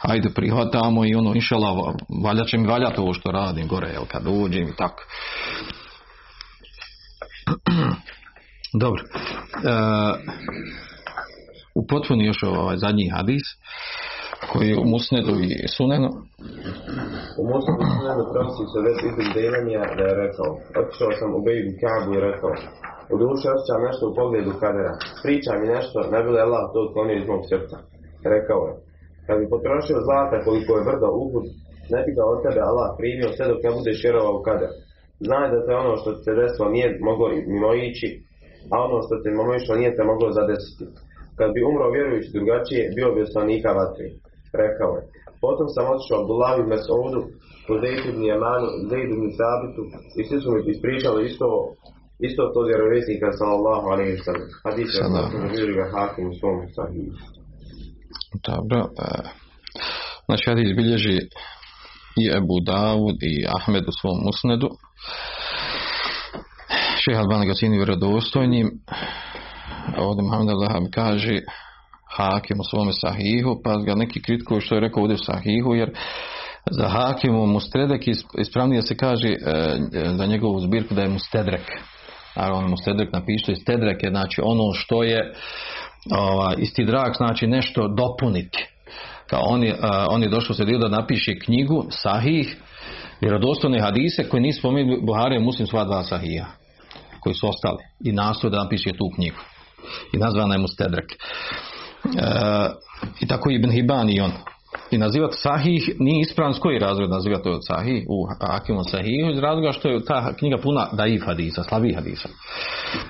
[0.03, 4.27] ajde prihvatamo i ono inšala valja će mi valjati ovo što radim gore, jel kad
[4.27, 5.03] uđem i tako.
[8.81, 9.03] Dobro.
[9.03, 9.09] E,
[11.75, 13.43] u potpuni još ovaj zadnji hadis
[14.51, 16.11] koji je u Musnedu i Sunenu.
[17.41, 20.49] U Musnedu i Sunenu prosi se već izbog delanja da je rekao,
[20.81, 22.53] otišao sam u Bejdu Kabu i rekao,
[23.13, 24.93] u duši osjećam nešto u pogledu kadera,
[25.25, 27.77] priča mi nešto, ne bi Allah to otklonio iz mog srca.
[28.35, 28.73] Rekao je,
[29.27, 31.47] kad bi potrošio zlata koliko je brdo uhud,
[31.95, 34.71] ne bi ga od tebe Allah primio sve dok ne budeš vjerovao u kader.
[35.27, 38.09] Znaj da te ono što se desilo nije moglo mimo ići,
[38.73, 40.85] a ono što te mimo išlo nije te moglo zadesiti.
[41.39, 44.09] Kad bi umro vjerujući drugačije, bio bi oslanika vatri
[44.65, 45.03] rekao je.
[45.45, 47.21] Potom sam otišao Abdullah ibn Mas'udu,
[47.67, 49.83] Hudejt ibn Jamanu, Zaid ibn Sabitu
[50.19, 51.49] i svi su mi ispričali isto
[52.27, 54.49] isto to vjerovjesnika sallallahu alaihi wa sallam.
[54.65, 57.13] Hadis je zabilježio ga Hakim u svom sahihu.
[58.49, 58.81] Dobro.
[59.05, 59.07] E,
[60.27, 61.19] znači hadis bilježi
[62.23, 64.69] i Ebu Davud i Ahmed u svom musnedu.
[67.03, 68.69] Šeha Albana ga sini vjerodostojnim.
[69.99, 71.41] Ovdje Muhammed Allah kaže
[72.17, 75.91] Hakim u svome sahihu, pa ga neki kritikuju što je rekao ovdje u sahihu, jer
[76.71, 79.37] za Hakimu Mustredek is- ispravnije se kaže e,
[80.17, 81.63] za njegovu zbirku da je Mustedrek.
[82.37, 85.35] On Mustedrek napiše Stedrek je znači ono što je
[86.11, 88.67] ovaj, isti drag znači nešto dopuniti.
[89.27, 89.77] Kao on je,
[90.11, 92.57] on je došao se dio da napiše knjigu Sahih,
[93.21, 96.47] vjerodostojne hadise koji nisu spomenuli Buhari i Muslim sva dva Sahija
[97.21, 99.41] koji su ostali i nastoje da napiše tu knjigu
[100.13, 101.05] i nazvana je Mustedrek.
[102.05, 102.69] E,
[103.21, 104.33] I tako Ibn Hibban i on.
[104.91, 109.39] I nazivati sahih nije ispravan s koji razlog nazivati to sahih u Hakimu sahihu iz
[109.39, 112.29] razloga što je ta knjiga puna daif hadisa, slabih hadisa.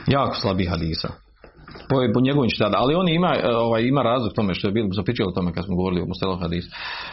[0.07, 1.09] Jako slabih hadisa.
[1.88, 2.77] Po, po njegovim čitada.
[2.79, 5.53] Ali on ima, e, ovaj, ima razlog tome što je bilo, smo pričali o tome
[5.53, 6.64] kad smo govorili o Mustelov hadis.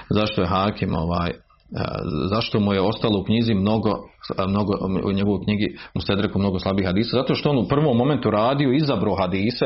[0.10, 1.32] Zašto je Hakim ovaj,
[2.30, 3.89] zašto mu je ostalo u knjizi mnogo,
[4.47, 4.73] mnogo
[5.06, 7.17] u njegovoj knjigi Mustedreku mnogo slabih hadisa?
[7.17, 9.65] Zato što on u prvom momentu radio izabrao hadise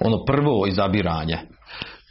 [0.00, 1.38] ono prvo izabiranje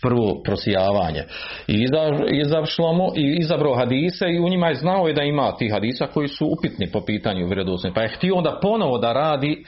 [0.02, 1.24] prvo prosijavanje.
[1.68, 5.52] I iza- izašlo mu i izabrao hadise i u njima je znao je da ima
[5.58, 7.96] tih hadisa koji su upitni po pitanju vjerodostojnosti.
[7.96, 9.64] Pa je htio onda ponovo da radi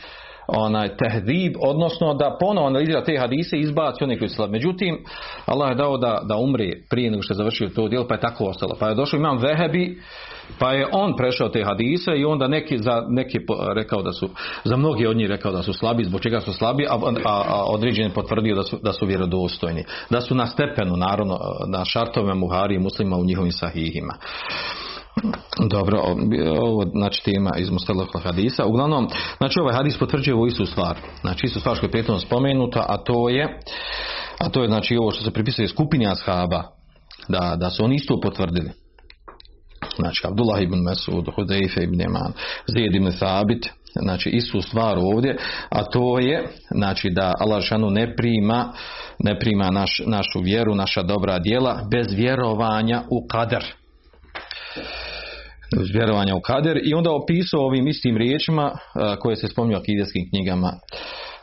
[0.58, 4.48] onaj tehdib, odnosno da ponovo analizira te hadise i izbaci one koji su.
[4.50, 5.04] Međutim,
[5.46, 8.22] Allah je dao da, da umre prije nego što je završio to djelo, pa je
[8.22, 8.76] tako ostalo.
[8.80, 9.98] Pa je došao imam Vehebi,
[10.60, 13.40] pa je on prešao te hadise i onda neki za neki
[13.76, 14.30] rekao da su,
[14.64, 16.94] za mnogi od njih rekao da su slabi, zbog čega su slabi, a,
[17.26, 19.84] a, a određen potvrdio da su, da su vjerodostojni.
[20.10, 24.14] Da su na stepenu, naravno, na šartove Muhari i muslima u njihovim sahihima.
[25.70, 26.02] Dobro,
[26.62, 28.66] ovo znači tema iz Mustalog hadisa.
[28.66, 30.98] Uglavnom, znači ovaj hadis potvrđuje ovu istu stvar.
[31.22, 33.60] Znači istu stvar što je prethodno spomenuta, a to je
[34.40, 36.64] a to je znači ovo što se pripisuje skupini ashaba
[37.28, 38.72] da, da su oni isto potvrdili.
[39.96, 42.34] Znači Abdullah ibn Mesud, Hudejfe ibn Eman,
[42.68, 45.38] Zijed ibn Thabit, znači istu stvar ovdje,
[45.70, 48.74] a to je znači da Allah šanu ne prima
[49.20, 53.66] ne prima naš, našu vjeru, naša dobra djela bez vjerovanja u kader
[55.94, 60.30] vjerovanja u kader i onda opisao ovim istim riječima a, koje se spominju u akideskim
[60.30, 60.72] knjigama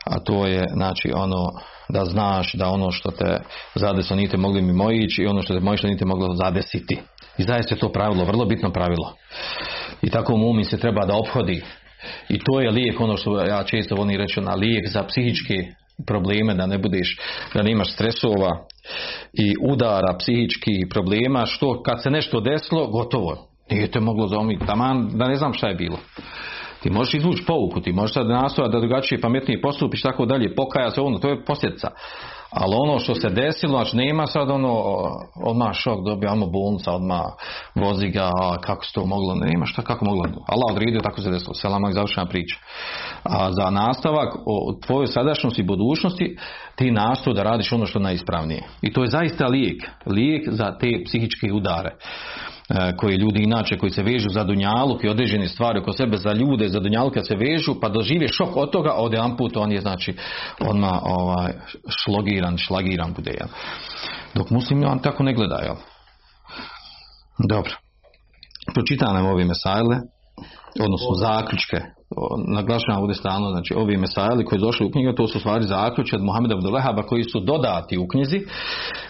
[0.07, 1.53] a to je znači ono
[1.89, 3.39] da znaš da ono što te
[3.75, 6.99] zadesilo nite mogli mimo ići i ono što te mojišlo nite moglo zadesiti.
[7.39, 9.13] I zaista je to pravilo, vrlo bitno pravilo.
[10.03, 11.63] I tako mumin se treba da ophodi.
[12.29, 15.55] I to je lijek ono što ja često volim reći na lijek za psihičke
[16.07, 17.19] probleme da ne budeš
[17.55, 18.67] da nemaš stresova
[19.33, 25.09] i udara psihičkih problema što kad se nešto desilo gotovo nije te moglo zaomiti taman
[25.15, 25.99] da ne znam šta je bilo
[26.87, 30.91] ti možeš izvući pouku, ti možeš sad nastojati da drugačije pametnije postupiš tako dalje, pokaja
[30.91, 31.91] se ono, to je posljedica.
[32.51, 34.83] Ali ono što se desilo, znači nema sad ono,
[35.45, 37.21] odmah šok dobija, odmah bolnica, odmah
[37.75, 38.31] vozi ga,
[38.61, 40.25] kako se to moglo, nema šta, kako moglo.
[40.25, 42.59] Allah odredio, tako se desilo, selama i završena priča.
[43.23, 46.37] A za nastavak o tvojoj sadašnjosti i budućnosti,
[46.77, 48.63] ti nastoj da radiš ono što je najispravnije.
[48.83, 51.97] I to je zaista lijek, lijek za te psihičke udare
[52.69, 56.33] e, koji ljudi inače koji se vežu za dunjaluk i određene stvari oko sebe za
[56.33, 59.73] ljude za dunjaluk kad se vežu pa dožive šok od toga od jedan put on
[59.73, 60.17] je znači
[60.61, 61.53] odmah ovaj,
[61.89, 63.49] šlogiran, šlagiran bude jel.
[64.35, 65.77] dok muslimi on tako ne gleda jel.
[67.49, 67.73] dobro
[68.75, 69.97] pročitam nam ove mesajle
[70.81, 71.81] odnosno zaključke
[72.49, 76.17] naglašavam ovdje stalno znači ovi mesajli koji su došli u knjigu to su stvari zaključke
[76.17, 78.41] od Muhameda Abdulehaba koji su dodati u knjizi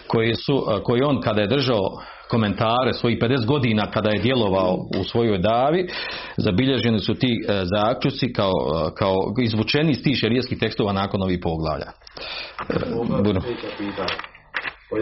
[0.07, 1.81] koji su koji on kada je držao
[2.29, 5.87] komentare svojih 50 godina kada je djelovao u svojoj davi.
[6.37, 11.39] Zabilježeni su ti e, zaključci kao, e, kao izvučeni iz tih šerijskih tekstova nakon ovih
[11.43, 11.91] poglavlja.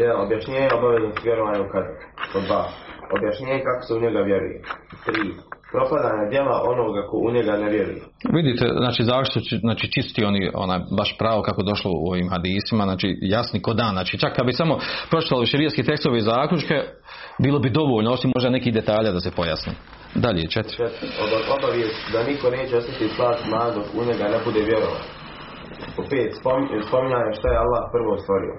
[0.02, 1.96] Jedan, objašnjenje obaveznosti vjerovanja u kader.
[2.34, 2.64] Pod dva,
[3.18, 4.62] objašnjenje kako se u njega vjeruje.
[5.06, 5.22] Tri,
[5.72, 8.02] propadanje djela onoga ko u njega ne vjeruje.
[8.34, 13.18] Vidite, znači zašto znači čisti oni ona baš pravo kako došlo u ovim hadisima, znači
[13.22, 16.76] jasni ko dan, znači čak kad bi samo pročitali šerijski tekstovi i zaključke,
[17.40, 19.74] bilo bi dovoljno, osim možda nekih detalja da se pojasni.
[20.16, 20.78] Dalje, četiri.
[20.78, 25.25] Četiri, ob- obavijest da niko neće osjetiti slad zna dok u njega ne bude vjerovan.
[25.96, 28.54] Po pet, spom- spominjanje šta je Allah prvo stvorio.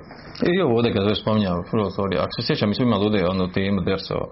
[0.53, 3.29] I ovo ovdje kad već spominjao prvo stvari, ako se sjećam, mi smo imali ovdje
[3.29, 4.27] onu temu dersa o,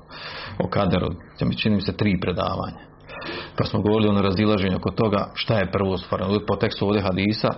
[0.64, 1.08] o kaderu,
[1.38, 2.82] to mi čini mi se tri predavanja.
[3.58, 6.40] Pa smo govorili ono razilaženje oko toga šta je prvo stvoreno.
[6.48, 7.50] Po tekstu ovdje hadisa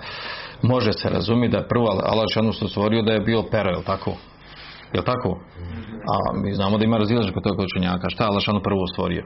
[0.62, 4.12] može se razumjeti da je prvo Allah što stvorio da je bio pero, je tako?
[4.92, 5.38] Je tako?
[6.12, 8.08] A mi znamo da ima razilaženje kod toga učenjaka.
[8.08, 9.24] Šta je Allah prvo stvorio?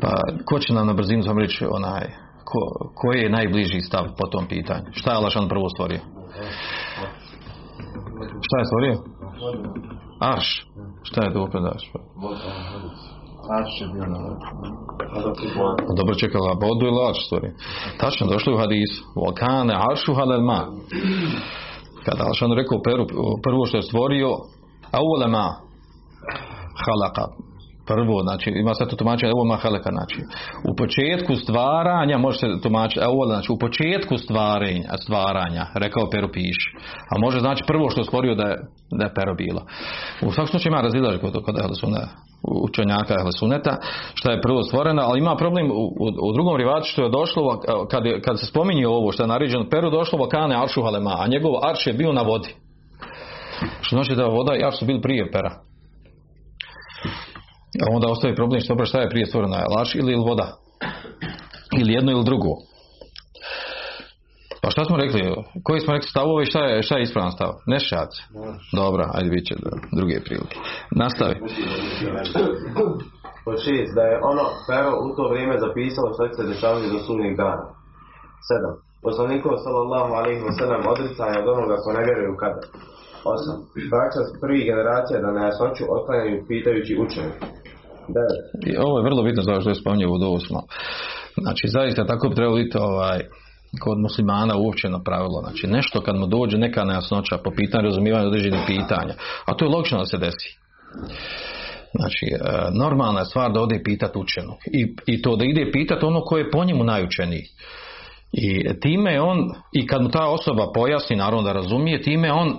[0.00, 0.08] Pa
[0.44, 2.06] ko će nam na brzinu samo reći onaj,
[2.48, 4.86] ko, koji je najbliži stav po tom pitanju?
[4.92, 6.00] Šta je Allah šanu prvo stvorio?
[8.46, 8.94] Šta je stvorio?
[10.20, 10.48] Arš.
[11.02, 11.84] Šta je to opet arš?
[13.58, 14.18] Arš je bio na
[15.98, 17.52] Dobro čekala vodu ili arš stvorio?
[18.00, 18.98] Tačno, došlo je u hadisu.
[19.16, 20.60] Volkane aršu halel ma.
[22.04, 22.78] kada Allah rekao
[23.46, 24.30] prvo što je stvorio,
[24.96, 25.46] a ulema
[26.84, 27.24] halaka,
[27.88, 30.20] prvo, znači ima sad to tumačenje ovo mahaleka, znači
[30.70, 36.58] u početku stvaranja može se tumačiti, ovo znači u početku stvarenja, stvaranja, rekao pero piš,
[37.10, 38.56] a može znači prvo što stvorio da je,
[38.98, 39.60] da je pero bilo.
[40.26, 41.56] U svakom slučaju ima razilaž kod, kod
[42.42, 43.76] učenjaka suneta,
[44.14, 47.60] što je prvo stvoreno, ali ima problem u, u, u drugom rivaču što je došlo,
[47.90, 51.52] kad, kad se spominje ovo što je naređeno peru došlo vakane aršu halema, a njegov
[51.70, 52.54] arš je bio na vodi.
[53.80, 55.67] Što znači da voda i arš su bili prije pera.
[57.82, 60.56] A onda ostaje problem što šta je prije stvoreno, laš ili, voda?
[61.80, 62.52] Ili jedno ili drugo?
[64.62, 65.20] Pa šta smo rekli?
[65.66, 67.52] Koji smo rekli stavove i šta je, šta je ispravan stav?
[67.66, 68.12] Ne šac.
[68.80, 69.54] Dobro, ajde bit će
[69.98, 70.56] druge prilike.
[71.02, 71.34] Nastavi.
[73.44, 73.56] Pod
[73.96, 77.64] da je ono pero u to vrijeme zapisalo što se dešavati do sudnjeg dana.
[78.48, 78.74] Sedam.
[79.06, 82.62] Poslanikov sallallahu alaihi wa sallam odricanje od onoga ko ne vjeruje u kada.
[83.24, 83.56] Osam.
[83.92, 87.32] Praksa prvih generacija da nejasnoću otklanjaju pitajući učenje.
[88.66, 90.38] I ovo je vrlo bitno za što je spominjao u.
[91.42, 93.18] Znači, zaista tako bi trebalo biti ovaj,
[93.82, 95.40] kod muslimana uopćeno pravilo.
[95.40, 99.14] Znači, nešto kad mu dođe neka nejasnoća po pitanju razumijevanja određenih pitanja.
[99.44, 100.58] A to je logično da se desi.
[101.94, 102.38] Znači, e,
[102.80, 104.58] normalna je stvar da ode pitati učenog.
[104.72, 107.44] I, I to da ide pitati ono koje je po njemu najučeniji.
[108.32, 112.56] I time on, i kad mu ta osoba pojasni, naravno da razumije, time on, e,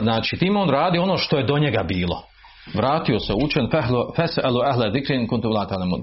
[0.00, 2.22] znači, time on radi ono što je do njega bilo.
[2.74, 3.68] Vratio se učen,
[4.16, 5.28] feselu ehle zikrin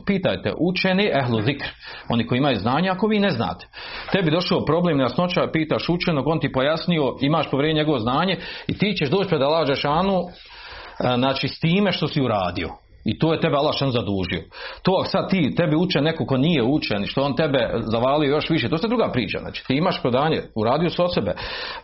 [0.06, 1.68] Pitajte učeni ehlu zikr,
[2.10, 3.68] oni koji imaju znanja, ako vi ne znate.
[4.12, 8.94] Tebi došao problem jasnoća, pitaš učenog, on ti pojasnio, imaš povrijednje njegovo znanje i ti
[8.98, 9.42] ćeš doći pred
[9.86, 12.70] anu, e, znači s time što si uradio.
[13.08, 14.44] I to je tebe Allah zadužio.
[14.84, 18.70] To sad ti, tebi uče neko ko nije učen što on tebe zavalio još više,
[18.70, 19.40] to je druga priča.
[19.40, 21.34] Znači ti imaš prodanje, uradio se od sebe,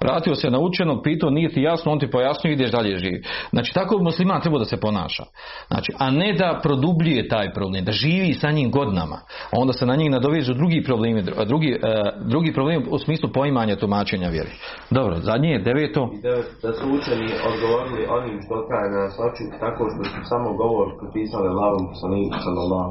[0.02, 3.24] vratio se na učenog, pitao, nije ti jasno, on ti pojasnio ideš dalje živi.
[3.50, 5.24] Znači tako musliman treba da se ponaša.
[5.68, 9.20] Znači, a ne da produbljuje taj problem, da živi sa njim godinama.
[9.52, 14.30] Onda se na njih nadovežu drugi problemi, drugi, uh, drugi problem u smislu poimanja tumačenja
[14.30, 14.52] vjeri.
[14.90, 16.10] Dobro, zadnje je deveto.
[16.64, 21.88] Da su učeni odgovorili onim što kaže na tako što su samo govor napisali Allahom
[21.90, 22.90] poslaniku sallallahu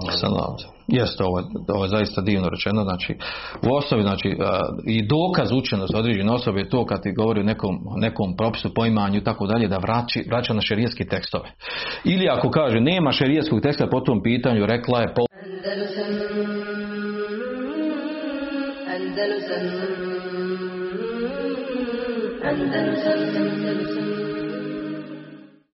[0.86, 3.16] Jeste, ovo, ovo je zaista divno rečeno, znači
[3.68, 4.36] u osnovi, znači
[4.86, 9.18] i dokaz učenosti određene osobe je to kad ti govori o nekom, nekom propisu, poimanju
[9.18, 11.48] i tako dalje, da vraći, vraća na šerijetske tekstove.
[12.04, 15.22] Ili ako kaže nema šerijetskog teksta po tom pitanju, rekla je po...
[15.44, 16.12] Andalusam,
[18.96, 19.64] Andalusam,
[22.44, 24.01] Andalusam,